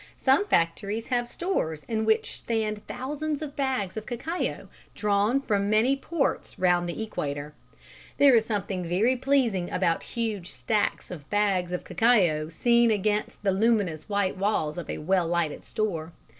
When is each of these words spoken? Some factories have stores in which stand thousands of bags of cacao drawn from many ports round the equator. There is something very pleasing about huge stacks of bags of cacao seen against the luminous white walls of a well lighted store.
Some 0.17 0.47
factories 0.47 1.09
have 1.09 1.27
stores 1.27 1.83
in 1.83 2.05
which 2.05 2.35
stand 2.39 2.83
thousands 2.87 3.43
of 3.43 3.55
bags 3.55 3.95
of 3.95 4.07
cacao 4.07 4.67
drawn 4.95 5.39
from 5.39 5.69
many 5.69 5.95
ports 5.95 6.57
round 6.57 6.89
the 6.89 7.03
equator. 7.03 7.53
There 8.17 8.35
is 8.35 8.43
something 8.43 8.83
very 8.83 9.15
pleasing 9.15 9.69
about 9.69 10.01
huge 10.17 10.49
stacks 10.49 11.11
of 11.11 11.29
bags 11.29 11.71
of 11.71 11.83
cacao 11.83 12.49
seen 12.49 12.89
against 12.89 13.43
the 13.43 13.51
luminous 13.51 14.09
white 14.09 14.37
walls 14.37 14.79
of 14.79 14.89
a 14.89 14.97
well 14.97 15.27
lighted 15.27 15.63
store. 15.63 16.11